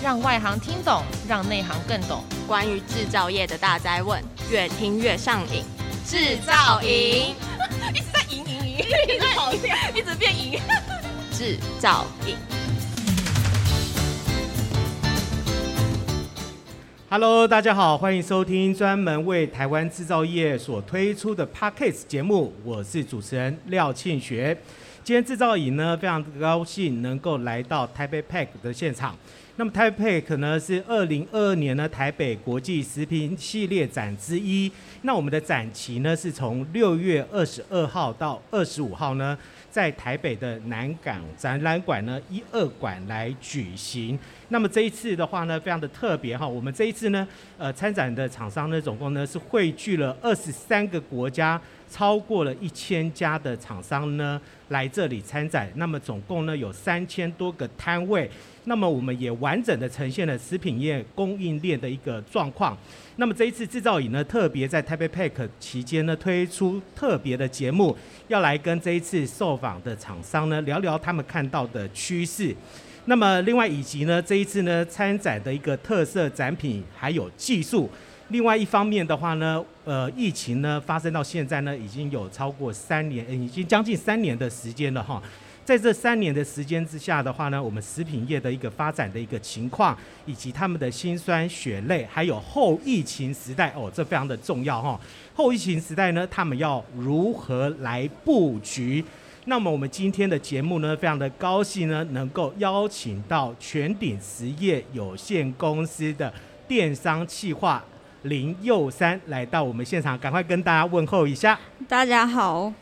[0.00, 2.22] 让外行听懂，让内行更懂。
[2.46, 5.64] 关于制造业的大哉问，越听越上瘾。
[6.06, 7.34] 制造营
[7.92, 10.60] 一直在赢赢赢，一直跑掉，一直变赢。
[11.32, 12.36] 制造营。
[17.10, 24.56] Hello，大家好，欢迎收听专门为台湾制造业所推出的 Podcast 节目，我是主持人廖庆学。
[25.02, 29.16] 今天制造营呢，非常高兴能够来到台北 PACK 的现场。
[29.58, 34.70] 那么台北 PACK 呢，是二零二二年呢台北国际食品系列展之一。
[35.02, 39.36] 那我们的展期呢，是从六月二十二号到二十五号呢，
[39.68, 44.16] 在台北的南港展览馆呢一二馆来举行。
[44.50, 46.46] 那么这一次的话呢，非常的特别哈。
[46.46, 47.26] 我们这一次呢，
[47.58, 51.60] 呃，参展的厂商呢，总共呢是汇聚了二十三个国家。
[51.90, 54.38] 超过了一千家的厂商呢
[54.68, 58.30] 来这里参展，那么总共呢有三千多个摊位，
[58.68, 62.76] 那么我们也完整的呈现了食品业供应链的一个状况。
[63.16, 67.96] 那么这一次制造营呢特别在台北 PACK 期间呢推出特别的节目，
[68.28, 72.54] 要来跟这一次受访的厂商呢聊聊他们看到的趋势。
[73.06, 77.90] 那么另外以及呢这一次呢参展的一个特色展品还有技术。
[78.28, 85.22] 另外一方面的话呢，呃，疫情呢发生到现在呢，已经有超过三年，已经将近三年的时间了哈。
[85.68, 89.94] 在这三年的时间之下的话呢，我们食品业的一个发展的一个情况，
[90.24, 94.98] 以及他们的辛酸血泪，还有后疫情时代哦，这非常的重要哈。
[95.34, 99.04] 后疫情时代呢，他们要如何来布局？
[99.44, 106.32] 那么我们今天的节目呢，非常的高兴呢，能够邀请到全鼎实业有限公司的
[106.66, 107.84] 电商企划。
[108.22, 111.60] 林佑珊来到我们现场，赶快跟大家问候一下。
[111.86, 112.72] 大家好，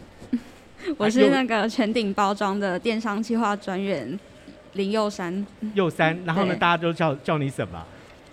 [0.97, 4.19] 我是那个全鼎包装的电商计划专员
[4.75, 5.47] 林佑山。
[5.75, 7.83] 佑山，然后呢，大家都叫叫你什么？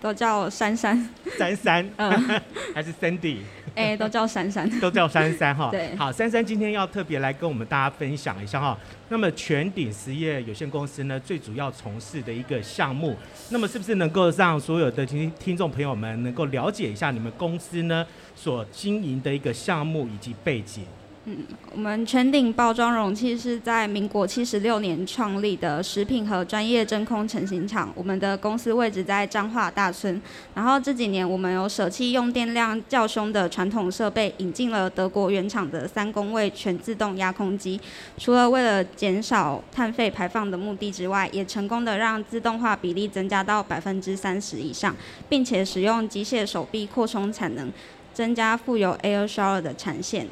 [0.01, 1.09] 都叫珊珊。
[1.37, 2.41] 珊珊， 嗯，
[2.75, 3.37] 还是 Cindy？
[3.73, 5.69] 哎、欸，都叫珊珊，都叫珊珊哈。
[5.71, 8.77] 对，好，珊珊今天要特别来跟我们大家分享一下哈。
[9.07, 13.15] 那么全鼎实业有限公司呢，最主要从事的一个项目，
[13.49, 18.05] 那么是不是能够让所有的听听众朋友们能够了解一下你们公司呢
[18.35, 20.83] 所经营的一个项目以及背景？
[21.25, 21.37] 嗯，
[21.71, 27.89] 我们全鼎包装容器是在民国七十六年创立的食品和专业真空成型厂。
[27.95, 30.21] 我们的公司位置在彰化大村。
[30.53, 37.79] 然后这几年，我们有舍弃用电量较凶的传统设备，引进了德国原厂的三公位全自动压空机。
[38.17, 44.93] 除了为了减少碳费排放的目的之外，也成功的让自动化比例增加到百分之三十以上，
[45.29, 47.71] 并且使用机械手臂扩充产能，
[48.13, 50.27] 增加富有 air shower 的产线。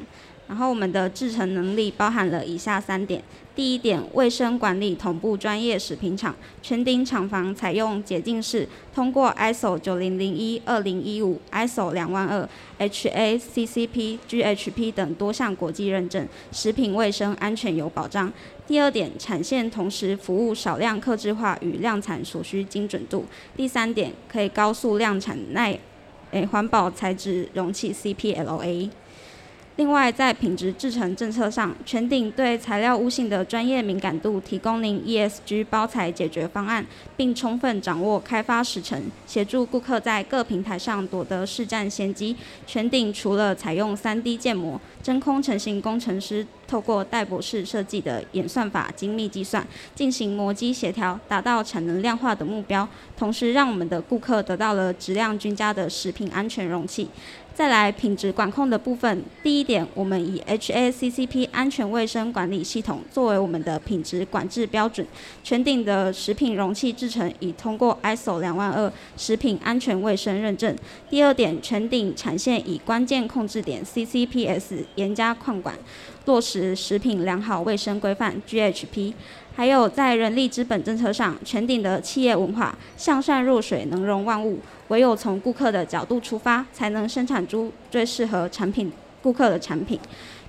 [0.48, 3.22] 然后我们的制程能力包含了以下三点：
[3.54, 12.46] 第一点，卫生管理同步专业食品厂，全顶厂房采用洁净式，通过 ISO 九零零一、二零一五、ISO 两万二、
[12.78, 18.30] HACCP、GHP 等多项国际认证，食品卫生安全有保障。
[18.66, 23.24] 第二点，产线同时服务少量客制化与量产所需精准度。
[23.56, 25.78] 第三点，可以高速量产耐，
[26.32, 28.90] 诶，环保材质容器 CPLA。
[29.76, 36.84] 另外，在品质制成政策上，全鼎对材料物性的专业敏感度，提供您 ESG 包材解决方案，
[37.16, 42.36] 并充分掌握开发时程，协助顾客在各平台上夺得市占先机。
[42.66, 57.08] 全鼎除了采用 3D 建模，真空成型工程师透过戴博士设计的演算法精密计算，进行模机协调，达到产能量化的目标，同时让我们的顾客得到了质量均佳的食品安全容器。
[57.54, 65.06] 再来品质管控的部分，第一点，我们以 HACCP 安全卫生管理系统作为我们的品质管制标准。
[65.44, 70.74] 全鼎的食品容器制成已通过 ISO 两万二食品安全卫生认证。
[71.10, 75.74] 第二点，全鼎产线以关键控制点 CCPS 严加控管，
[76.26, 79.12] 落实食品良好卫生规范 GHP。
[79.54, 84.58] 还有在人力资本政策上，全鼎的企业文化向善若水，能容万物。
[84.88, 88.90] 唯有从顾客的角度出发，才能生产出最适合产品
[89.22, 90.00] 顾客的产品。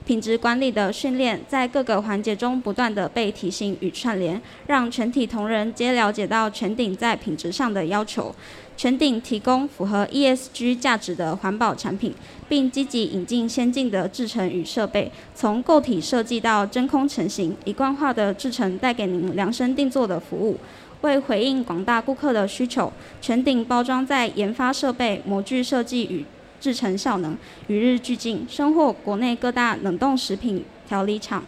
[0.06, 8.34] 品质管理的训练在各个环节中不断地被提醒与串联，让全体同仁皆了解到全鼎在品质上的要求。
[8.76, 12.14] 全鼎提供符合 ESG 价值的环保产品，
[12.50, 20.58] 并积极引进先进的制程与设备，从构体设计到真空成型，一贯化的制程带给您量身定做的服务。
[21.02, 22.92] 为回应广大顾客的需求，
[23.22, 26.26] 全鼎包装在研发设备、模具设计与
[26.62, 27.38] 制程效能
[27.68, 31.44] 与日俱进，深获国内各大冷冻食品调理厂、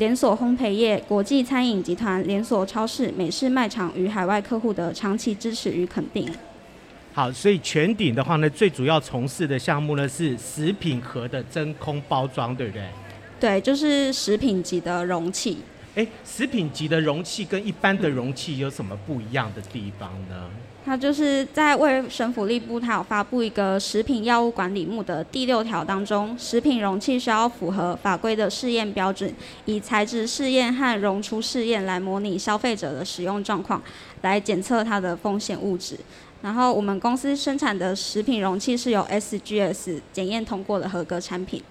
[0.00, 6.26] 连锁烘焙业、国际餐饮集团、连锁超市、美式卖场与海外客户的长期支持与肯定。
[7.12, 12.82] 好，所以全鼎的话呢，最主要从事的项目呢是食品盒的真空包装，对不对？
[13.38, 15.58] 对，就是食品级的容器。
[15.94, 20.48] 哎，食品级的容器跟一般的容器有什么不一样的地方呢？
[20.82, 29.32] 它就是在卫生福利部，它有发布一个食品药物管理目的第六条当中，食品容器需要符合法规的试验标准，
[29.66, 33.80] 以材质试验和溶出试验来模拟消费者的使用状况，
[34.22, 35.98] 来检测它的风险物质。
[36.42, 41.62] 然后我们公司生产的食品容器是由 SGS 检验通过的合格产品。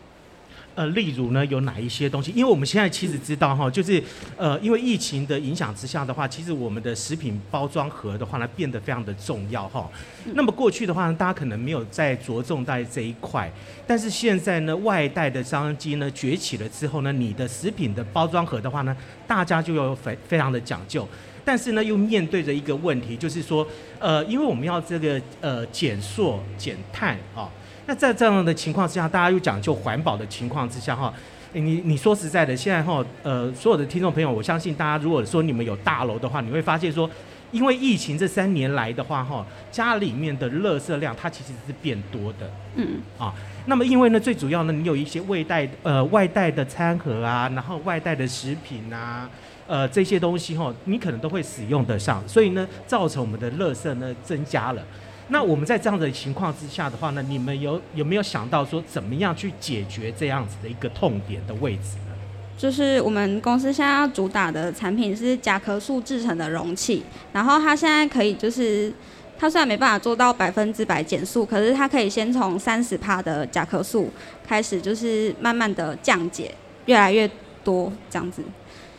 [0.79, 2.31] 呃，例如呢，有哪一些东西？
[2.31, 4.01] 因为我们现在其实知道哈，就是
[4.37, 9.91] 呃，因为疫情的影响之下的话，其实我们的食品包装盒的话呢，变得非常的重要哈。
[10.35, 13.51] 那么过去的话呢，大家可能没有在着重在这一块，
[13.85, 18.95] 但是现在呢，外带的商机呢崛起了之后呢，你的食品的包装盒的话呢，
[19.27, 21.05] 大家就要非非常的讲究。
[21.43, 23.67] 但是呢，又面对着一个问题，就是说，
[23.99, 27.49] 呃，因为我们要这个呃减塑减碳啊，
[27.89, 31.11] 那在这样的情况之下，大家又讲究环保的情况之下哈，
[31.53, 37.09] 你你说实在的，现在哈，呃，所有的听众朋友，我相信大家如果说你们有大楼的话，你会发现说，
[37.49, 43.33] 因为疫情这三年来的话哈，家里面的垃圾量它其实是变多的，嗯，啊，
[43.65, 49.27] 那么因为呢，最主要呢，你有一些外带呃外带的餐盒啊，然后外带的食品啊。
[49.65, 54.83] 呃，这些东西哈，你可能都会使用得上，所以呢，造成我们的垃圾呢增加了。
[55.31, 62.15] 那我们在这样的情况之下的话呢，你们有有没有想到说，怎么样去解决这样子的一个痛点的位置呢？
[62.57, 68.91] 就是我们公司现在要主打的产品是甲壳素制成的容器，然后它现在可以就是，
[69.37, 74.11] 它虽然没办法做到百分之百减速，可是它可以先从三十帕的甲壳素
[74.45, 76.53] 开始，就是慢慢的降解，
[76.87, 77.29] 越来越
[77.63, 78.43] 多这样子。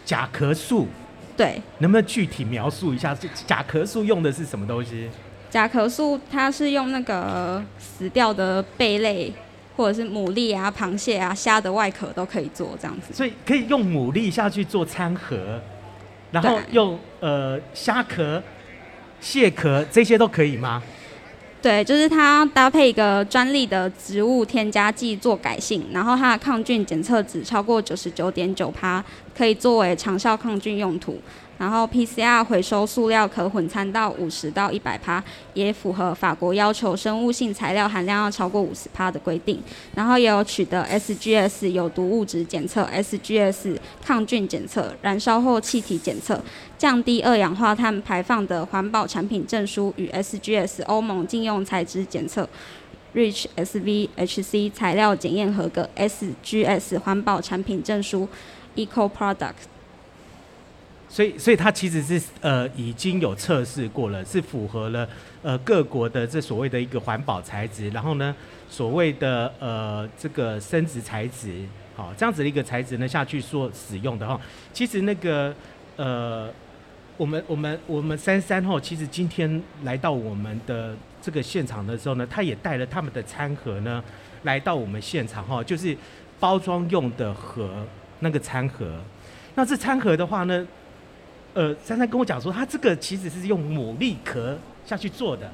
[0.06, 0.86] 甲壳素，
[1.36, 3.14] 对，能不能具体描述一下？
[3.46, 5.10] 甲壳素用的是什么东西？
[5.50, 9.32] 甲壳素它是用那个死掉的贝类，
[9.76, 13.12] 或者是牡蛎啊、螃蟹啊、虾的外壳都可以做这样子。
[13.12, 15.60] 所以可以用牡蛎下去做餐盒，
[16.30, 18.42] 然后用呃虾壳、
[19.20, 20.82] 蟹壳这些都可以吗？
[21.60, 29.04] 对，就是它搭配一个专利的植物添加剂做改性，然后它的抗菌检测值超过九十九点九趴，
[29.36, 31.20] 可以作为长效抗菌用途。
[31.60, 35.22] 然后 PCR 回收塑料可混掺到五十到一百帕，
[35.52, 39.62] 也符合法国要求生物性材料含量要超过五十帕的规定。
[39.94, 46.42] 然后也有取得 SGS 有毒物质检测、SGS 抗菌检测、燃烧后气体检测、
[46.78, 52.48] 降低二氧化碳排放的环保产品证书与 SGS 欧盟禁用材质检测、
[53.12, 58.26] REACH SVHC 材料检验合格、SGS 环保产品证书、
[58.76, 59.52] Eco Product。
[61.12, 65.08] 所以，所以它其实是呃已经有测试过了，是符合了
[65.42, 68.32] 呃各国的这所谓的一个环保材质，然后呢，
[68.68, 71.64] 所谓的呃这个生殖材质，
[71.96, 74.40] 好、这样子的一个材质呢下去做使用的哈、
[74.72, 75.52] 其实那个
[75.96, 76.48] 呃
[77.16, 84.00] 我们我们我们三三号其实今天来到我们的这个现场的时候呢，他也带了他们的餐盒呢
[84.44, 85.96] 来到我们现场哈、就是
[86.38, 87.84] 包装用的盒
[88.20, 88.86] 那个餐盒。
[89.56, 90.64] 那这餐盒的话呢？
[91.54, 94.56] 呃，珊珊跟我讲说，他这个其实是用牡蛎壳
[94.86, 95.50] 下去做的。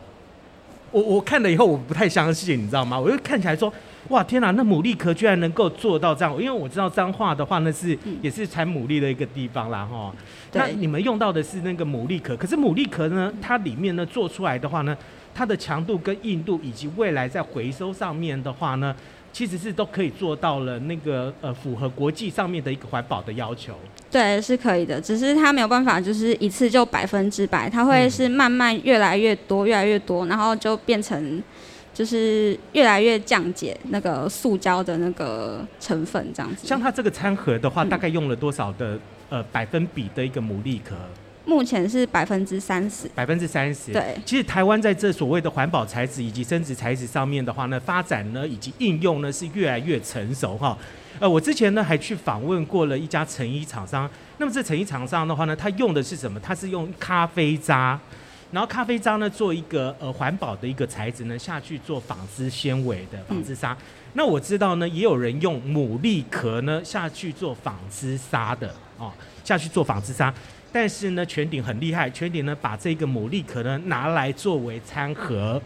[0.92, 2.98] 我我看了以后，我不太相信，你知道吗？
[2.98, 3.72] 我就看起来说，
[4.08, 6.32] 哇，天哪，那牡蛎壳居然能够做到这样！
[6.40, 10.14] 因为我知道彰化的话，那是也是产牡蛎的一个地方啦，哈。
[10.52, 14.96] 那你们用到的是那个牡蛎壳，可是牡蛎壳呢，它里面呢做出来的话呢，
[15.34, 18.94] 它的强度跟硬度以及未来在回收上面的话呢，
[19.36, 23.74] 其实是都可以做到了那个呃符合国际上面的一个环保的要求。
[24.10, 31.42] 对，是可以的，只是它没有办法就是一次就百分之百，它会是慢慢越来越多，越来越多，然后就变成
[31.92, 36.66] 就是越来越降解那个塑胶的那个成分这样子。
[36.66, 40.96] 像它这个餐盒的话，大概用了多少的呃百分比的一个牡蛎壳？
[41.46, 43.92] 目前是百分之三十，百分之三十。
[43.92, 50.76] 对，其实台湾在这所谓的环保材质以及生质材质上面的话呢，发展呢以及应用呢是越来越成熟哈。
[51.20, 56.38] 呃，我之前呢还去访问过了一家成衣厂商，那么这成衣厂商的话呢，它用的是什么？
[56.40, 57.98] 它是用咖啡渣，
[58.50, 63.72] 然后咖啡渣呢做一个呃环保的一个材质呢下去做纺织纤维的纺织纱。
[63.72, 63.76] 嗯、
[64.14, 69.12] 那我知道呢，也有人用牡蛎壳呢下去做纺织纱的哦，
[69.44, 70.34] 下去做纺织纱。
[70.78, 75.58] 但是呢，全鼎很厉害，全鼎呢把这个牡蛎壳呢拿来作为餐盒，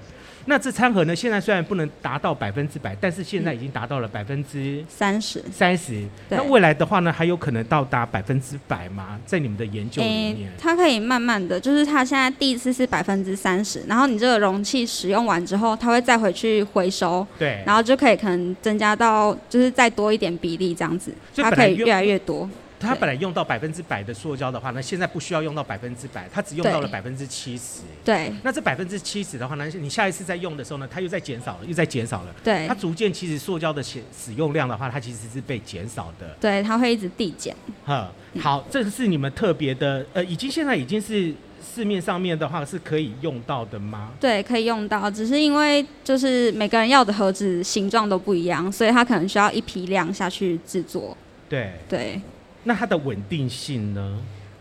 [0.47, 5.43] 那这餐盒呢，现在虽然不能达到百分之百，但是现在已经达到了百分之三十。
[5.51, 6.05] 三十。
[6.29, 9.19] 那未来的话呢，还有可能到达百分之百吗？
[9.27, 22.49] 在你们的研究里面，欸、它可以慢慢的，就是它现在第一次是百分之三十，然后你这个容器使用完之后，它会再回去回收，对，然后就可以可能增加到就是再多一点比例这样子，它可以越来越多。
[22.81, 27.83] 它本来用到百分之百的塑胶的话，那现在不需要用到百分之百，它只用到了百分之七十。
[28.05, 28.33] 对。
[28.43, 32.35] 那这百分之七十的话呢，你下一次再用的时候呢，它又在减少了，又在减少了。
[32.43, 32.67] 对。
[32.67, 36.35] 它逐渐其实塑胶的使使用量的话，它其实是被减少的。
[36.41, 37.55] 对，它会一直递减。
[37.85, 38.11] 哈，
[38.41, 41.33] 好，这是你们特别的，呃，已经现在已经是
[41.75, 44.11] 市面上面的话是可以用到的吗？
[44.19, 51.17] 对，可以用到，只是因为就是每个人要的盒子形状都不一样，所以它可能需要一批量下去制作。
[51.49, 51.73] 对。
[51.89, 52.21] 对。
[52.65, 54.19] 那它的稳定性呢？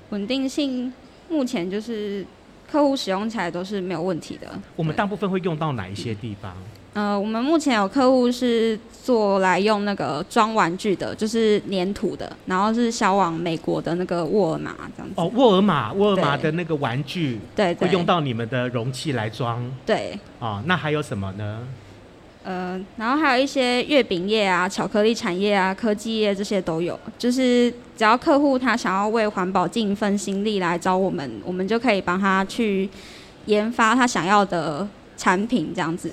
[0.10, 0.91] 稳定性
[1.29, 2.25] 目前就是
[2.72, 4.48] 客户使用起来都是没有问题的。
[4.75, 6.56] 我们大部分会用到哪一些地方？
[6.94, 15.13] 呃，我们目前有客户是做来用那个装玩具的，就是粘土的，然后是销往美国的那个沃尔玛这样子。
[15.15, 19.63] 哦，沃尔玛，沃尔玛的那个玩具，对，会用到你们的容器来装。
[19.86, 20.20] 对。
[20.39, 21.68] 哦，那还有什么呢？
[22.41, 26.98] 呃，然后还有一些月饼业啊、巧克力产业啊、科技业这些都有。
[27.17, 32.89] 就是只要客户他想要为环保尽一份心力来找我们，我们就可以帮他去
[33.46, 36.10] 研发他想要的产品，这样子。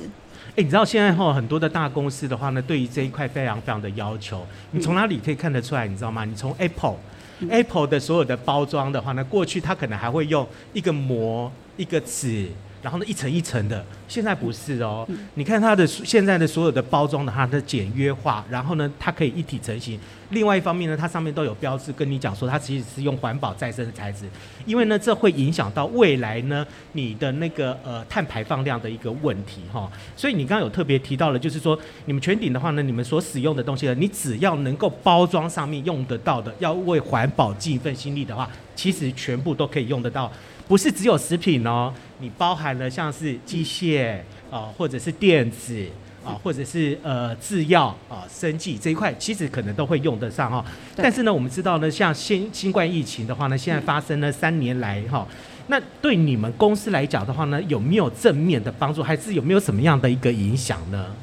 [0.56, 4.45] 哎，你知道现在哈很多的大公司的话呢，对于这一块非常非常的要求。
[4.73, 5.87] 你从哪里可以看得出来？
[5.87, 6.25] 你知道吗？
[6.25, 12.49] 你从 Apple，Apple 的所有的包装的话呢，过去它可能还会用一个膜、一个纸。
[12.83, 15.04] 然后呢，一层一层的，现在不是哦。
[15.09, 19.99] 嗯、你看它的现在的所有的包装的话，它的简约化，然后呢，它可以一体成型。
[20.30, 24.26] 另外一方面呢，它上面都有标志跟你讲说，它其实是用环保再生的材质。
[24.64, 29.90] 因为呢，这会影响到未来呢你的那个呃碳排放量的一个问题哈、哦。
[30.16, 40.30] 所以你刚刚有特别提到了，就是说你们全顶的话呢，你们所使用的东西呢，你只要能够包装上面用得到的，要为环保尽一份心力的话，其实全部都可以用得到。
[40.68, 44.16] 不是只有食品哦，你包含了像是机械
[44.50, 45.80] 啊、呃，或者是电子
[46.25, 50.64] 啊、呃，或者是呃制药啊、呃、生技这一块，其实可能都会用得上哈。
[50.96, 55.25] 但是呢，我们知道呢，像新新冠疫情的话呢，现在发生了三年来哈，
[55.68, 61.14] 那对你们公司来讲的话呢，有没有正面的帮助，还是有没有什么样的一个影响呢？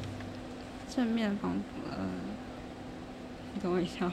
[0.94, 1.58] 正面帮助，
[1.90, 1.98] 呃，
[3.52, 4.10] 你等我一下，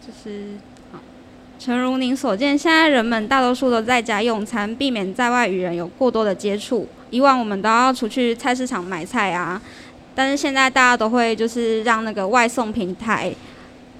[0.00, 0.58] 就是。
[1.64, 6.86] 诚如您所见，现在人们大多数都在家用餐，避免在外与人有过多的接触。
[7.08, 9.58] 以往我们都要出去菜市场买菜啊，
[10.14, 13.32] 但是现在大家都会就是让那个外送平台。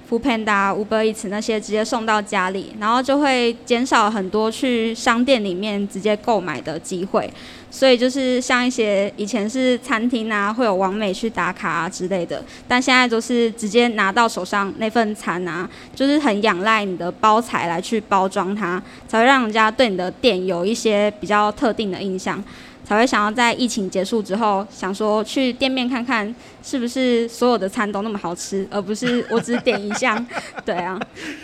[0.08, 7.28] Foodpanda、Uber Eats 那些直接送到家里，然后就会减少很多去商店里面直接购买的机会。
[7.70, 22.40] 所以就是像一些以前是餐厅啊，会有网美去打卡啊之类的，但现在都是直接拿到手上那份餐啊，就是很仰赖你的包材来去包装它，才会让人家对你的店有一些比较特定的印象。
[22.85, 30.14] 才会想要在疫情结束之后，想说去店面看看是不是所有的餐都那么好吃，而不是我只点一项。
[30.64, 31.00] 对啊。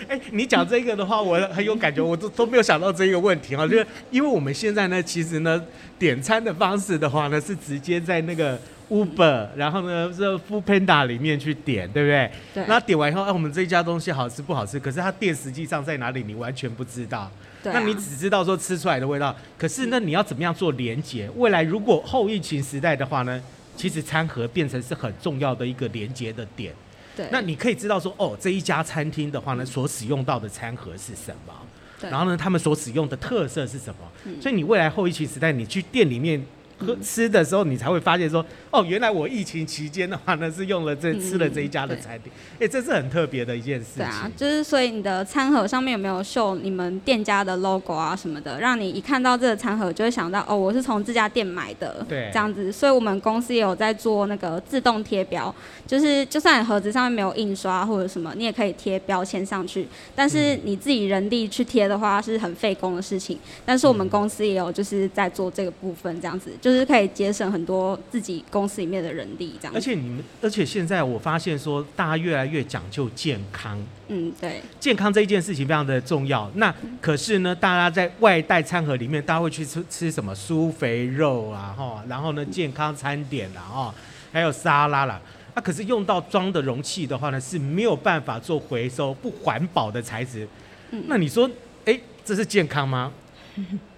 [0.09, 5.63] 哎、欸，你讲这个的话，我很有感觉，我都都没有想到这个问题啊，就是因为我们现在呢，其实呢，
[5.99, 8.59] 点餐的方式的话呢，是直接在那个
[8.91, 12.31] Uber，然后呢，这 Foodpanda 里面去点，对不对？
[12.53, 12.65] 对。
[12.67, 14.79] 那点完以后，哎、啊，我们这一家东西好吃不好吃？
[14.79, 17.31] 可是它店实际上在哪里，你完全不知道。
[17.65, 21.29] 啊、那你只知道说吃出来的味道，可是那你要怎么样做连接？
[21.37, 23.43] 未来如果后疫情时代的话呢，
[23.77, 26.73] 其实餐盒变成是很重要的一个连接的点。
[27.17, 31.53] 对，那你可以知道说，哦，这一家餐厅的话呢，所使用到的餐盒是什么？
[32.01, 34.11] 对，然后呢，他们所使用的特色是什么？
[34.25, 36.45] 嗯、所以你未来后疫情时代，你去店里面。
[36.81, 43.99] 喝吃的时候，你才会发现说，哦，原来我疫情期间的话呢，是用了这吃了这一家的产品，哎、嗯，这是很特别的一件事情。
[43.99, 52.05] 对啊，就是所以你的餐盒上面有没有绣你们店家的 logo 啊什么的，让你一看到这个餐盒就会想到，哦，我是从这家店买的。
[52.09, 55.55] 对，这样子，所以我们公司也有在做那个自动贴标，
[55.87, 59.87] 就是就算盒子上面没有印刷或者什么，你也可以贴标签上去。
[60.15, 66.70] 但是你自己人力去贴的话是很费工的事情，但是我们公司也有就是在做这个部分，这样子就。
[66.71, 69.75] 就是可以节省很多自己公司里面的人力，这样。
[69.75, 73.77] 而且你们，而且现在我发现说，大家越来越讲究健康。
[74.09, 74.63] 嗯，对。
[74.79, 76.49] 健康这一件事情非常的重要。
[76.55, 83.95] 那可是呢，大家在外带餐盒里面，大家会去吃吃什么酥肥肉啊，哈，然后呢，健康餐点啦，哈，
[84.31, 85.21] 还有沙拉啦。
[85.55, 90.47] 那、啊、可是用到装的容器的话呢，是没有办法做回收、不环保的材质。
[90.93, 91.03] 嗯。
[91.09, 91.51] 那你说，
[91.85, 93.13] 哎，这是健康吗？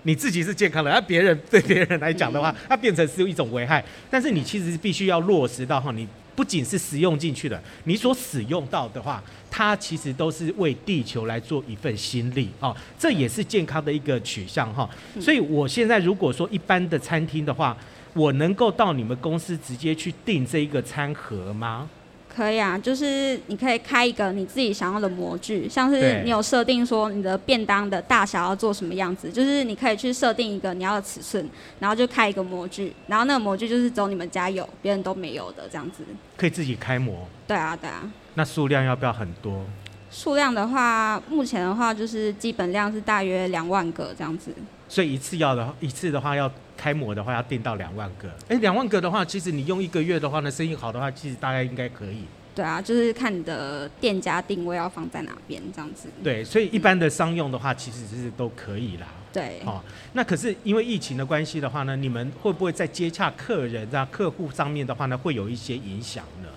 [0.05, 3.85] 你自己是健康的，而别人对别人来讲的话，它变成是一种危害。
[4.11, 14.89] 但是你其实是必须要落实到哈，你不仅是使用进去的，你所使用到的话，它其实都是为地球来做一份心力啊，这也是健康的一个取向哈。
[15.21, 17.77] 所以我现在如果说一般的餐厅的话，
[18.15, 21.89] 我能够到你们公司直接去订这一个餐盒吗？
[22.35, 31.47] 可以啊，就是你可以开一个你自己想要的模具，像是你有设定说你的便当的大小要做什么样子，就是你可以去设定一个你要的尺寸，
[31.79, 36.03] 然后就开一个模具，然后那个模具就是只有你们家有，别人都没有的这样子。
[36.37, 37.29] 可以自己开模。
[37.47, 38.11] 对啊，对啊。
[38.35, 39.65] 那数量要不要很多？
[40.11, 44.53] 数量的话，目前的话就是基本量是大约两万个这样子。
[44.93, 48.29] 所以一次要的，一次的话要开模的话要订到两万个。
[48.47, 52.25] 哎，两万个的话，其实你用一个月的话呢，生意好的话，其实大概应该可以。
[52.55, 56.11] 对啊，就是看你的店家定位要放在哪边这样子。
[56.23, 59.07] 对，所以一般的商用的话，其实是都可以啦。
[59.33, 59.63] 对。
[59.65, 59.81] 哦，
[60.13, 66.49] 那可是因为疫情的关系的话呢，你们会不会在接洽客人啊、客户上面的话呢，会有一些影响呢？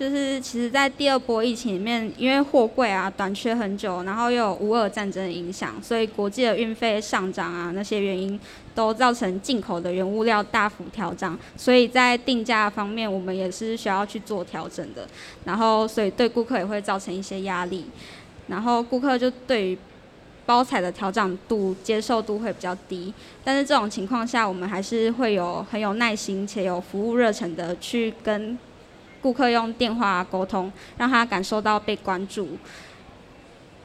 [0.00, 8.40] 就是其实，在第二波疫情里面，因为货柜啊短缺很久，然后又有乌俄战争的影响，所以国际的运费上涨啊，那些原因
[8.74, 15.06] 都造成进口的原物料大幅调涨，所以在定价方面，我们也是需要去做调整的。
[15.44, 17.84] 然后，所以对顾客也会造成一些压力。
[18.46, 19.78] 然后，顾客就对于
[20.46, 23.12] 包材的调涨度接受度会比较低。
[23.44, 28.58] 但是这种情况下，我们还是会有很有耐心且有服务热忱的去跟。
[29.22, 32.56] 顾客用电话沟通，让他感受到被关注，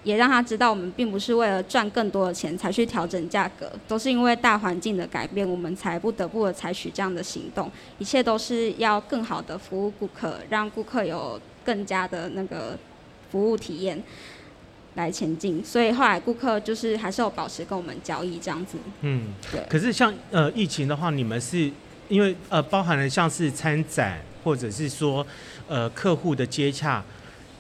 [0.04, 7.70] 也让他知道我们并不是为了赚更多的钱才去调整价格，都是因为大环境的改变，我们才不得不的采取这样的行动。
[7.98, 12.78] 一切都是要更好的服务顾客，让顾客有更加的那个
[13.32, 14.02] 服务体验
[14.94, 15.62] 来前进。
[15.66, 18.78] 所以后来顾客就是还是有保持跟我们交易这样子。
[19.02, 19.62] 嗯，对。
[19.68, 21.70] 可是像呃疫情的话，你们是
[22.08, 24.22] 因为呃包含了像是参展。
[24.46, 25.26] 或者是说，
[25.68, 27.04] 呃，客户的接洽，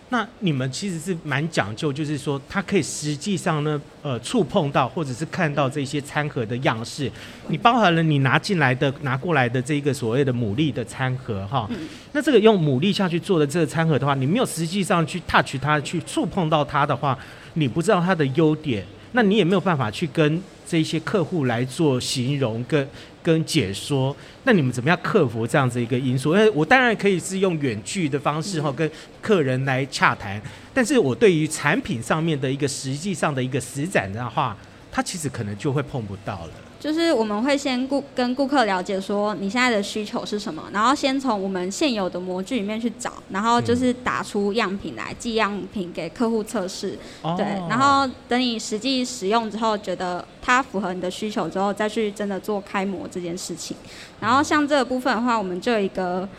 [0.09, 7.11] 那你们其实是蛮讲究，就是说，他可以实际上呢，呃，触碰到或者是看到这些餐盒的样式。
[7.47, 11.67] 你包含了你拿进来的、拿过来的这个所谓的牡蛎的餐盒，哈，
[12.11, 17.17] 那这个用牡蛎下去做的这个餐盒的话，你没有实际上去 touch 它、去触碰到它的话，
[17.55, 22.87] 你不知道它的优点，那你也没有办法去跟这些客户来做形容跟。
[23.25, 26.35] 跟解说，那你们怎么样克服这样子一个因素？
[26.35, 30.39] 因为我当然可以是用远距的方式哈，跟客人来洽谈，
[30.71, 34.55] 但是我对于产品上面的一个实际上的一个实展的话，
[34.91, 36.51] 它其实可能就会碰不到了。
[36.85, 46.95] 就是我们会先顾跟顾客了解说你现在的需求是什么，然后先从我们现有的模具里面去找，然后就是打出样品来，寄样品给客户测试。
[47.35, 53.75] 对，然后等你实际使用之后，觉得它符合你的需求之后，再去真的做开模这件事情。
[54.19, 56.29] 然后像这个部分的话，我们就有一个。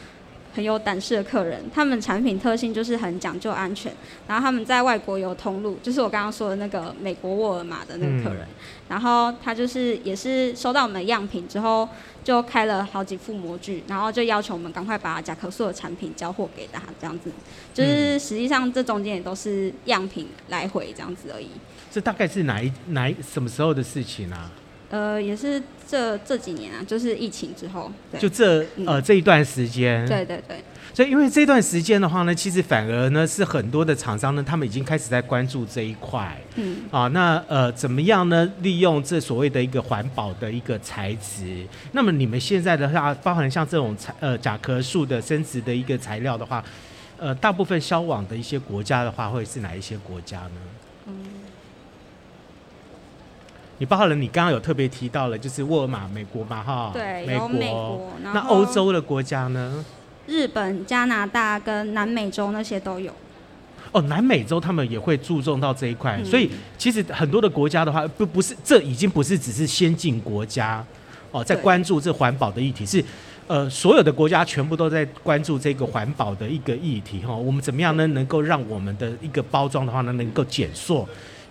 [0.56, 3.92] 很有胆识的客人，他们产品特性就是很讲究安全，
[4.26, 8.54] 然后他们在外国有通路，就是我刚刚说的那个美国沃尔玛的那个客人，嗯、
[8.88, 11.86] 然后他就是也是收到我们的样品之后，
[12.24, 17.30] 就开了好几副模具，然后就要求我们赶快把甲壳素的产品交货给他，这样子，
[17.74, 21.50] 就是实际上这中间也都是样品来回这样子而已。
[21.90, 24.50] 这大概是哪一哪一什么时候的事情啊？
[24.88, 30.62] 呃，也是这这几年啊，就是疫情之后，对，就这呃、嗯、这一段时间，对对对。
[30.94, 38.50] 所以因为这段时间的话呢，其实反而呢是很多的厂商呢，他们已经开始在关注这一块，嗯，啊，那呃怎么样呢？
[38.60, 41.66] 利用这所谓的一个环保的一个材质。
[41.92, 46.64] 那么你们现在的话，包含像这种材呃甲壳素的生质的一个材料的话，
[47.18, 50.60] 呃，大部分销往的一些国家的话，会是哪一些国家呢？
[51.08, 51.14] 嗯。
[53.78, 59.84] 你包含了，你刚刚有特别提到了，就是沃尔玛美国嘛，哈，对，有美国，那欧洲的国家呢？
[60.26, 63.12] 日本、加拿大跟南美洲那些都有。
[63.92, 70.84] 哦，南美洲他们也会注重到这一块，嗯、所以其实很多的国家的话，不不是，这已经不是只是先进国家
[71.30, 73.04] 哦，在关注这环保的议题，是
[73.46, 77.36] 呃所有的国家全部都在关注这个环保的一个议题哈、哦。
[77.36, 78.06] 我们怎么样呢？
[78.08, 81.06] 能够让我们的一个包装的话呢，能够减塑。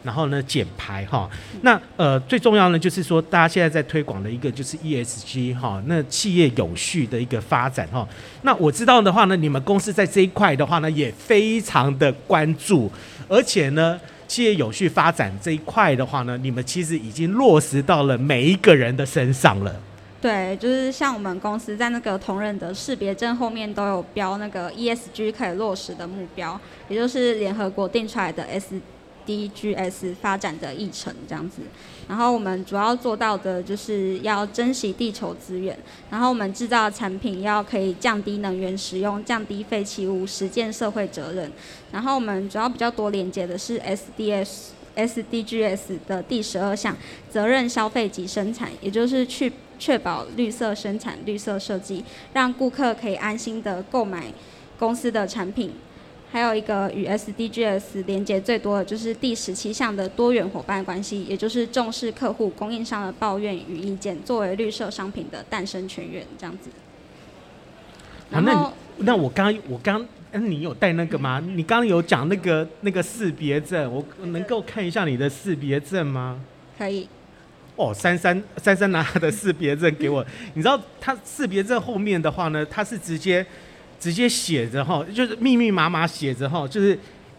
[0.05, 1.27] 然后呢，减排哈，
[1.63, 8.07] 那呃最重要呢，就是说大家现在在推广的一个就是 ESG 哈，那企业有序的一个发展哈。
[8.43, 12.91] 那我知道的话呢，你们公司在这一块的话呢，也非常的关注，
[13.27, 19.75] 而且呢，企业有序发展这一块的话呢，你们其实已经落实到了每一个人的身上了。
[20.21, 28.79] 对，就是像我们公司在那个同仁的识别证后面都有标那个 ESG 可以落实的目标，也就是联合国定出来的 S。
[29.25, 31.61] DGS 发展的议程这样子。
[32.07, 35.77] 然后我们主要做到的就是要珍惜地球资源，
[36.09, 41.51] 然后我们制造产品要可以降低能源使用、降低废弃物、实践社会责任。
[41.91, 46.95] 然后我们主要比较多连接的是 SDS SDGs 的第十二项
[47.29, 54.27] 责任消费及生产，也就是去确保绿色生产、绿色设计，让顾客可以安心的购买
[54.77, 55.71] 公司的产品。
[56.35, 66.69] 还有一个与 SDGs 连接最多的就是第十七项的多元伙伴关系，也就是重视客户、供应商的抱怨与意见，作为绿色商品的诞生泉源，这样子。
[68.29, 71.41] 然后，啊、那那我刚我刚，嗯，你有带那个吗？
[71.55, 76.41] 你刚刚有讲那个那个识别证，我能够看一下你的识别证吗？
[76.77, 77.07] 可以。
[77.77, 83.45] 哦，珊珊珊珊拿他的识别证给我，你知道他识别证后面的话呢，他是直接。
[83.99, 86.97] 直接写着哈，就是密密麻麻写着哈，就是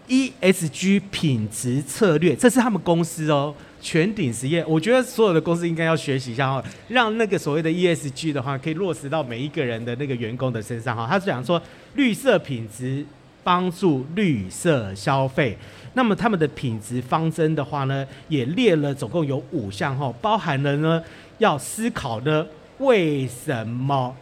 [0.09, 4.65] ESG 品质策略，这是他们公司哦，全鼎实业。
[4.65, 11.07] 我觉得所有的公司应该要学习一下哈，让那个所谓的 ESG 的话，可以落实到每一个人的那个员工的身上哈。
[11.11, 11.61] 他是讲说
[11.95, 13.05] 绿色品质
[13.43, 15.57] 帮助绿色消费，
[15.95, 21.03] 那么他们的品质方针的话呢，也列了总共有五项哈，包含了呢
[21.39, 22.47] 要思考呢
[22.79, 24.15] 为什么。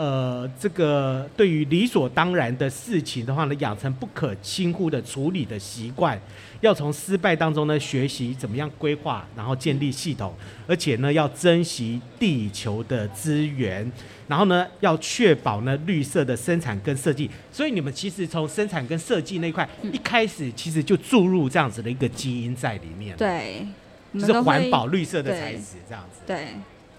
[0.00, 6.18] 呃，这个对于理所当然的事情的话呢，养成不可轻忽的处理的习惯，
[6.62, 10.32] 要从失败当中呢学习怎么样规划，然后建立系统，
[10.66, 13.92] 而且呢要珍惜地球的资源，
[14.26, 17.30] 然后呢要确保呢绿色的生产跟设计。
[17.52, 23.14] 所以你们其实从生产跟设计那块一开始，其实就注入这样子的一个基因在里面。
[23.18, 23.66] 对，
[24.14, 26.20] 就是环保绿色的材质这样子。
[26.26, 26.46] 对。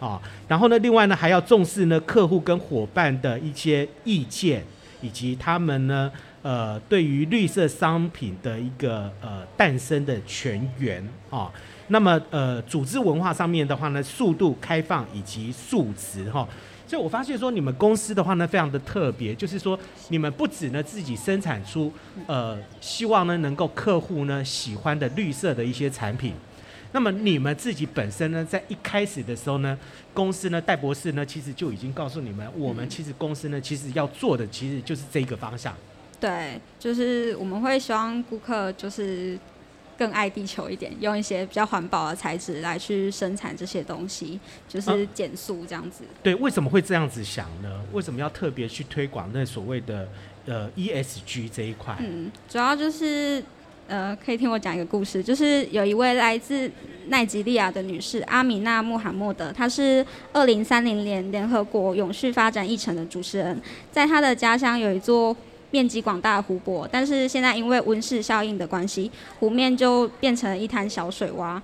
[0.02, 4.64] 啊，然后呢，另外呢，还要重视呢客户跟伙伴的一些意见，
[5.00, 6.12] 以及他们呢，
[6.42, 11.52] 呃，对于绿色商品的一个呃诞生的泉源啊。
[11.90, 16.48] 那么呃，组织文化上面的话呢，速度、开放以及素质哈。
[16.88, 21.94] 所以我发现说，你们公司的话呢，非常的特别，就是说，你们不止呢自己生产出
[22.26, 26.34] 呃，希望呢能够客户呢喜欢的绿色的一些产品。
[26.94, 29.78] 那么你们自己本身呢，在一开始的时候呢，
[30.14, 35.74] 公司呢，戴博士呢，其实就已经告诉你们，我们其实公司呢，其实要做的其实就是这个方向。
[36.20, 39.40] 对，就是我们会希望顾客就是
[39.98, 46.04] 更爱地球一点，用一些比较环保的材质来去生产这些东西，就是减速这样子。
[46.04, 47.82] 啊，对，为什么会这样子想呢？
[47.94, 50.08] 为什么要特别去推广那所谓的
[50.46, 51.96] 呃 ESG 这一块？
[52.02, 53.42] 嗯，主要就是。
[53.92, 56.72] 呃，可以听我讲一个故事，就是有一位来自
[57.10, 65.36] 奈及利亚的女士阿米娜穆罕默德，她是二零三零年联合国永续发展议程的主持人，在她的家乡有一座
[65.72, 71.62] 面积广大的湖泊，但是现在因为温室效应的关系，湖面就变成了一滩小水洼，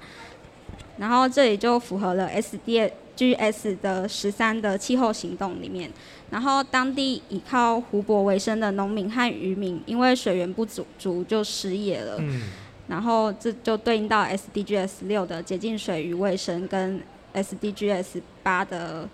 [0.97, 5.91] 然后这里就符合了 SD SDGs 的十三的气候行动里面。
[6.29, 12.17] 然后当地依靠湖泊为生的农民和渔民，因为水源不足，足就失业了。
[12.19, 12.41] 嗯。
[12.87, 17.01] 然后这就对应到 SDGs 六的洁净水与卫生，跟
[17.33, 19.07] SDGs 八的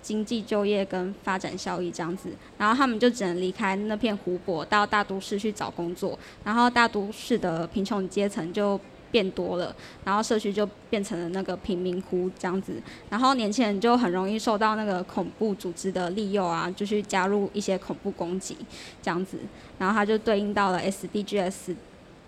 [0.00, 2.30] 经济就业跟发展效益这样子。
[2.58, 6.18] 然后他们就只能离开那片湖泊，到大都市去找工作。
[6.44, 8.80] 然后大都市的贫穷阶层就。
[9.12, 9.72] 变多了，
[10.04, 12.72] 然后社区就变成了那个贫民窟这样子，
[13.08, 18.56] 然后年轻人就很容易受到那个恐怖组织的利诱啊，就去加入一些恐怖攻击
[19.00, 19.38] 这样子，
[19.78, 21.76] 然后它就对应到了 SDGs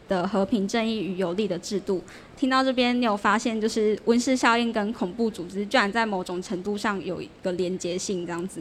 [0.06, 2.02] 的和平正义与有利的制度。
[2.36, 8.60] 听到这边，你有发现就是温室效应跟恐怖组织居然在某种程度上有一个连接性这样子。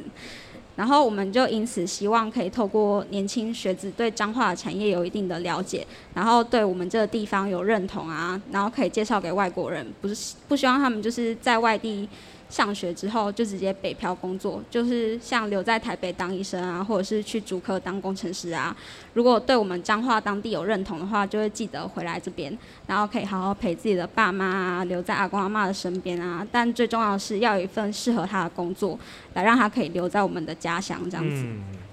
[0.75, 12.07] 然后我们就因此希望可以透过年轻学子对彰化的产业有一定的了解，然后对我们这个地方有认同啊，然后可以介绍给外国人，不是不希望他们就是在外地。
[12.53, 18.75] 上学之后就直接北漂工作，就是像留在台北当医生啊，或者是去主科当工程师啊。
[19.15, 26.45] 如果对我们彰化当地有认同的话，就会记得回来这边，然后可以好好陪自己的爸妈啊，留在阿公阿妈的身边啊。
[26.51, 28.99] 但最重要的是要有一份适合他的工作，
[29.33, 31.43] 来让他可以留在我们的家乡这样子。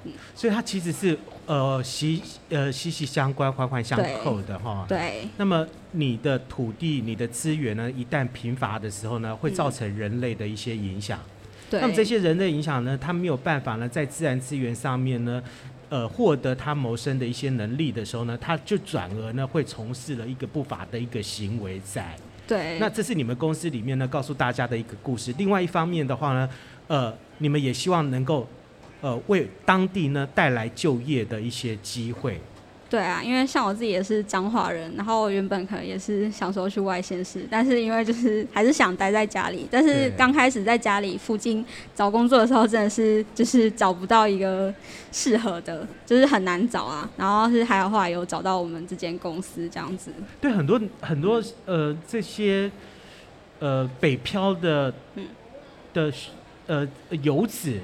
[0.05, 1.19] 嗯，所以他其实是。
[1.51, 4.85] 呃，息呃息息相关、环环相扣的哈。
[4.89, 5.27] 对。
[5.37, 11.19] 那么你的土地、你的资源呢，一旦贫乏的时候呢，会造成人类的一些影响。
[11.73, 15.43] 那么这些人类影响呢，他没有办法呢，在自然资源上面呢，
[15.89, 22.15] 呃，获得他谋生的一些能力的时候呢，他就转而呢，会从事了一个不法的一个行为在。
[22.47, 22.79] 对。
[22.79, 25.35] 那这是你们公司里面呢，告诉大家的一个故事。
[25.37, 26.49] 另外一方面的话呢，
[26.87, 28.47] 呃，你们也希望能够。
[29.01, 32.39] 呃，为当地呢带来就业的一些机会，
[32.91, 39.67] 对啊，因为像我自己也是彰化人，然后原本可能也是想说去外县市，但是因为就是 还是想待在家里。
[39.71, 44.75] 但是刚开始在家里附近找工作的时候，真的是就是找不到一个
[45.13, 47.09] 适合的，就是很难找啊。
[47.17, 50.13] 然后是还有后来有找到我们这间公司这样子。
[50.41, 52.71] 对，很多很多呃这些
[53.61, 55.27] 呃北漂的嗯
[55.95, 56.13] 的
[56.67, 56.87] 呃
[57.23, 57.79] 游子。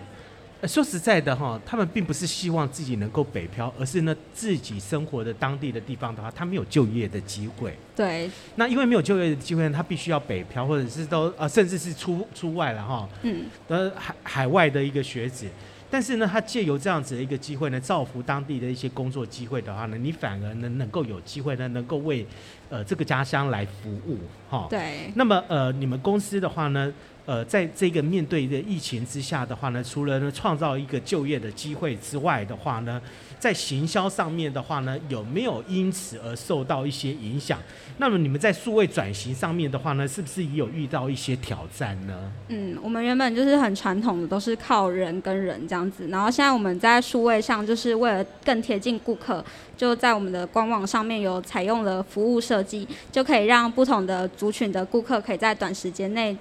[0.66, 7.76] 说实在的哈，他们并不是希望自己能够北漂，而是呢自己生活的当地的地方的话，他没有就业的机会。
[7.94, 8.31] 对。
[8.57, 13.09] 那因为没有就业的机会，他必须要北漂，或者是都呃，甚至是出出外了哈。
[13.22, 13.44] 嗯。
[13.68, 15.46] 的，海海外的一个学子，
[15.90, 22.26] 但是呢，他借由这样子的一个机会呢，造福当地的一些工作机会的话呢，你反而呢能够有机会呢，能够为
[22.68, 24.66] 呃这个家乡来服务哈。
[24.70, 25.11] 对。
[25.14, 26.92] 那么呃，你们公司的话呢？
[27.27, 33.03] 呃，在这个面对的疫情之下的话呢，除了呢创造一个就业的机会之外的话呢，
[33.39, 37.59] 在行销上面的话呢，有没有因此而受到一些影响？
[37.99, 42.33] 那么你们在数位转型上面的话呢，是不是也有遇到一些挑战呢？
[42.49, 49.45] 嗯，我们原本就是很传统的，都是靠人跟人这样子，然后现在我们在数位上，就是为了更贴近顾客，
[49.77, 56.37] 就在我们的官网上面有采用了服务设计，就可以让不同的族群的顾客可以在短时间内。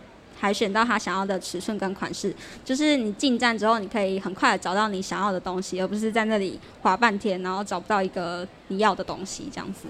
[0.45, 9.87] 还选到他想要的尺寸跟款式，就是你进站之后，你可以很快的找到你想要的东西，而不是在那里滑半天，然后找不到一个你要的东西这样子。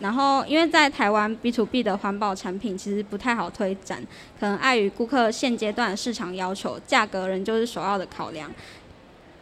[0.00, 4.02] 然后，因为在台湾 B to B 的环保产品其实不太好推展，
[4.38, 8.52] 可能碍于顾客现阶段市场要求，价格仍旧是首要的考量。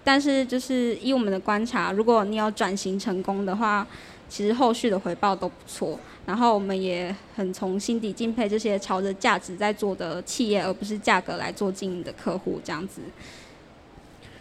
[0.05, 3.85] 但是，就是依我们的观察，如果你有转型成功的话，
[4.29, 5.99] 其实后续的回报都不错。
[6.27, 13.03] 然后我们也很从心底敬佩这些朝着价值在做的企业，而不是价格来做经营的客户，这样子。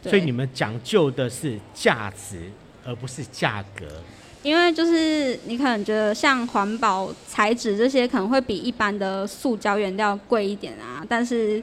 [0.01, 2.51] 所以你们讲究的是价值，
[2.85, 3.85] 而不是价格。
[4.41, 11.61] 因为就是你可能觉得像环保材质这些可能会比一般的塑胶原料贵一点啊，但是。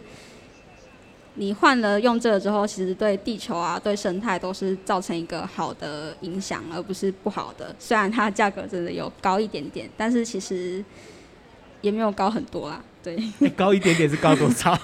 [1.40, 7.74] 你换了用这个之后，其实对地球啊、对生态都是造成一个好的影响，而不是不好的。
[7.78, 10.84] 虽然它价格真的有高一点点，但是其实
[11.80, 12.84] 也没有高很多啦。
[13.02, 14.78] 对，欸、 高一点点是高多少？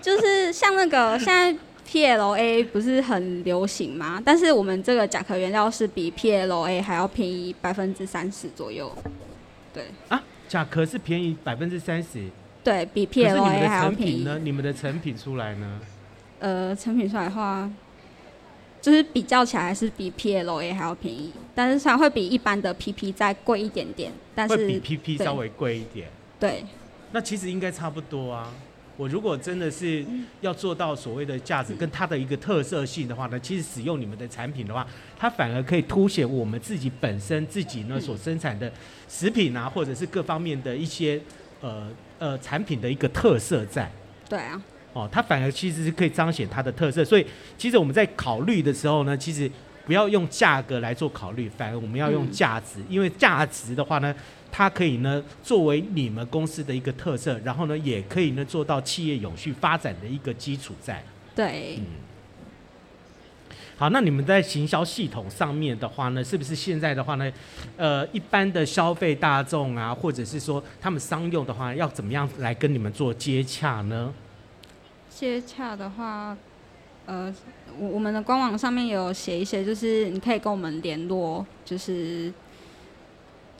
[0.00, 1.54] 就是像那个现在
[1.86, 4.18] PLA 不是很流行吗？
[4.24, 8.90] 但是我们这个甲壳原料是比 PLA 还要便宜百分之三十左右。
[9.74, 12.24] 对啊，甲壳是便宜百分之三十。
[12.66, 14.40] 对比 PLA 还要便宜呢？
[14.42, 15.80] 你们的成品出来呢？
[16.40, 17.70] 呃，成品出来的话，
[18.82, 24.10] 就是比较起来还是比 PLA 还要便宜，但是它会比一般的 PP 再贵一点点。
[24.34, 26.08] 但是会比 PP 稍微贵一点。
[26.40, 26.64] 对。
[27.12, 28.52] 那其实应该差不多啊。
[28.96, 30.04] 我如果真的是
[30.40, 34.84] 要做到所谓的价值跟它的一个特色性的话呢，其实使用你们的产品的话，
[35.16, 38.72] 它反而可以凸显我们自己本身自己呢所生产的
[39.08, 41.20] 食品啊，或者是各方面的一些
[41.60, 41.88] 呃。
[42.18, 43.92] 呃，产品的一个特色在，
[44.26, 44.58] 对啊，
[44.94, 47.26] 哦，它反而其实是可以彰显它的特色，所以
[47.58, 49.50] 其实我们在考虑的时候呢，其实
[49.84, 54.14] 不要用价格来做考虑，反而我们要用价值，嗯、因为价值的话呢，
[54.50, 61.84] 它可以呢作为你们公司的一个特色，然后呢也可以呢做到企业永续发展的一个基础在，对，嗯。
[63.78, 67.30] 好，那你们在行销系统上面的话呢，是不是现在的话呢，
[67.76, 74.14] 呃，一般的消费大众啊，或者是说他们商用的话，要怎么样来跟你们做接洽呢？
[75.10, 76.34] 接洽的话，
[77.04, 77.30] 呃，
[77.78, 82.32] 我我们的官网上面有写一些，就是你可以跟我们联络，就是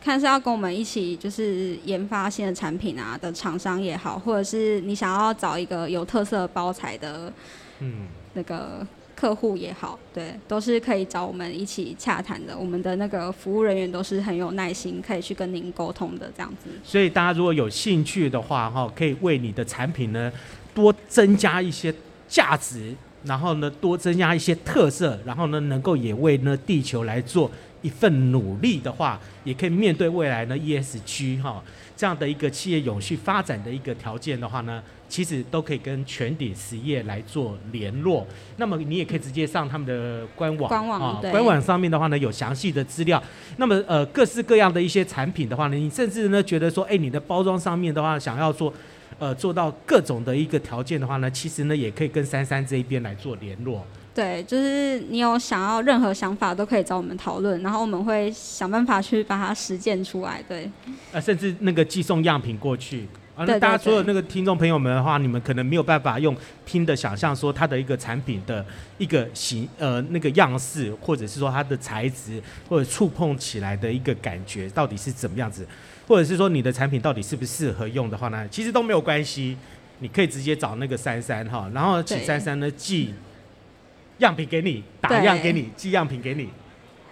[0.02, 7.30] 看是要跟我们一起就是研发新的产品啊的厂商也好，或者是你想要找一个有特色包材的，
[7.80, 8.86] 嗯，那个。
[9.16, 12.56] 客户也好，对，都是可以找我们一起洽谈的。
[12.56, 16.68] 我们的那个服务人员都是很有耐心，可以去跟您沟通的这样子。
[16.84, 20.30] 所以大家如果有兴趣的话，哈，可以为你的产品呢
[20.74, 21.92] 多增加一些
[22.28, 27.50] 价值，然后呢多增加一些特色，然后呢能够也为呢地球来做
[27.80, 31.64] 一份努力的话，也可以面对未来呢 ESG 哈
[31.96, 34.82] 这样的一个企业永续发展的一个条件的话呢。
[35.08, 43.22] 其实都可以跟全鼎实业来做联络，那么你也可以直接上他们的官网，官网啊，官网上面的话呢有详细的资料。
[43.56, 48.72] 那么呃各式各样的一些产品的话呢，你甚至呢觉得说，哎，你的包装上面的话想要做，
[49.18, 53.84] 呃做到各种的一个条件的话呢，其实呢也可以跟珊珊这一边来做联络。
[54.14, 60.42] 对，就是你有想要任何想法都可以找我们讨论，然后我们会想办法去把它实践出来。
[60.48, 60.70] 对，
[61.12, 63.06] 呃甚至那个寄送样品过去。
[63.36, 68.64] 啊，那大家所有那个听众朋友们的话，你们可能没有办法用听的想象说它的一个产品的
[68.96, 75.68] 一个形呃那个样式，或者是说它的材质或者触碰起来的一个感觉到底是怎么样子，
[76.08, 79.54] 或者是说你的产品到底适不适合用的话呢，其实都没有关系，
[79.98, 83.12] 你可以直接找那个珊珊哈，然后请珊珊呢寄
[84.18, 86.48] 样品给你，打样给你，寄样品给你。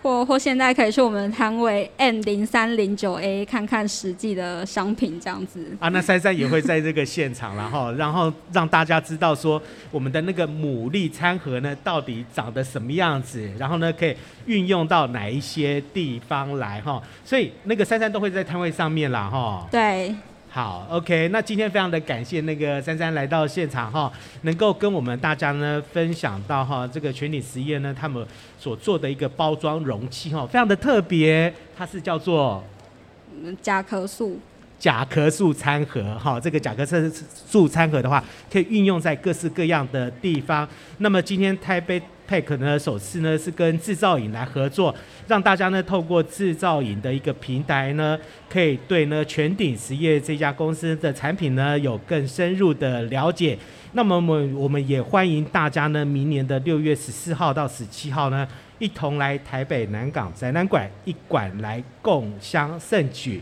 [0.04, 14.14] 或或现在可以去我们的摊位 M 零三零九 A 看看实际的商品这样子啊，那珊珊也会在这个现场，然后然后让大家知道说我们的那个牡蛎餐盒呢到底长得什么样子，然后呢可以
[14.44, 19.66] 运用到哪一些地方来哈，所以那个珊珊都会在摊位上面啦哈。
[19.70, 20.14] 对。
[20.54, 24.12] 好，OK，那今天非常的感谢那个珊珊来到现场哈，
[24.42, 28.24] 能够跟我们大家呢分享到哈这个全体实验呢他们
[28.56, 32.62] 所做的一个包装容器哈，非常的特别，它是叫做
[33.60, 34.38] 甲壳素
[34.78, 40.68] 甲壳素餐盒哈，这个甲壳素餐盒的话可以运用在各式各样的地方。
[40.98, 42.00] 那么今天台北。
[42.28, 44.94] Pack 呢，首次呢是跟制造瘾来合作，
[45.26, 53.58] 让大家呢透过制造瘾的一个平台呢，可以对呢全鼎实业这家公司的产品呢有更深入的了解。
[53.92, 63.40] 那么我们我们也欢迎大家呢，明年的六月十四号到十七号呢，一同来台北南港展览馆一馆来共襄盛举。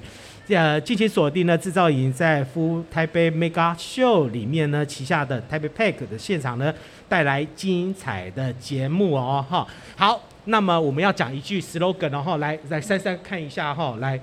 [0.48, 6.72] 呃，敬请锁定呢制造营在 FOOD 台北 Mega Show 里面呢旗下的台北 Pack 的现场呢。
[7.08, 14.18] 带来精彩的节目哦，哈，好，那么我们要讲一句 slogan 然后来来珊珊看一下哈，来，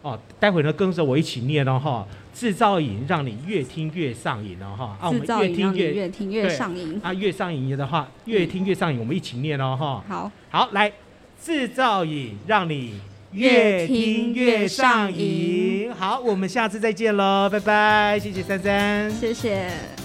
[0.00, 10.90] 哦，待会呢跟着我一起念哦，哈，制造营让你越听越上瘾哦，哈，啊，我们越听越越听越上瘾，啊，越上瘾的话越听越上瘾，我们一起念哦，哈，好，好，来，
[11.38, 12.98] 制造营让你
[13.34, 20.03] 越听越上瘾，好，我们下次再见喽，拜拜，谢谢三三，谢谢。